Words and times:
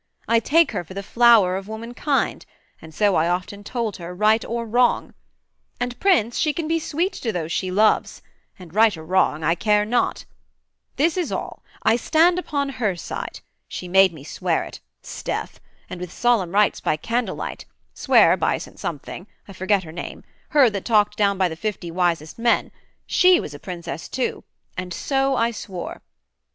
I 0.27 0.39
take 0.39 0.71
her 0.71 0.83
for 0.83 0.95
the 0.95 1.03
flower 1.03 1.55
of 1.55 1.67
womankind, 1.67 2.47
And 2.81 2.91
so 2.91 3.13
I 3.13 3.29
often 3.29 3.63
told 3.63 3.97
her, 3.97 4.15
right 4.15 4.43
or 4.43 4.65
wrong, 4.65 5.13
And, 5.79 5.99
Prince, 5.99 6.39
she 6.39 6.53
can 6.53 6.67
be 6.67 6.79
sweet 6.79 7.13
to 7.13 7.31
those 7.31 7.51
she 7.51 7.69
loves, 7.69 8.23
And, 8.57 8.73
right 8.73 8.97
or 8.97 9.05
wrong, 9.05 9.43
I 9.43 9.53
care 9.53 9.85
not: 9.85 10.25
this 10.95 11.17
is 11.17 11.31
all, 11.31 11.61
I 11.83 11.97
stand 11.97 12.39
upon 12.39 12.69
her 12.81 12.95
side: 12.95 13.41
she 13.67 13.87
made 13.87 14.11
me 14.11 14.23
swear 14.23 14.63
it 14.63 14.79
'Sdeath 15.03 15.59
and 15.87 16.01
with 16.01 16.11
solemn 16.11 16.51
rites 16.53 16.79
by 16.81 16.97
candle 16.97 17.35
light 17.35 17.65
Swear 17.93 18.35
by 18.35 18.57
St 18.57 18.79
something 18.79 19.27
I 19.47 19.53
forget 19.53 19.83
her 19.83 19.91
name 19.91 20.23
Her 20.49 20.71
that 20.71 20.83
talked 20.83 21.15
down 21.15 21.37
the 21.37 21.55
fifty 21.55 21.91
wisest 21.91 22.39
men; 22.39 22.71
She 23.05 23.39
was 23.39 23.53
a 23.53 23.59
princess 23.59 24.09
too; 24.09 24.45
and 24.75 24.95
so 24.95 25.35
I 25.35 25.51
swore. 25.51 26.01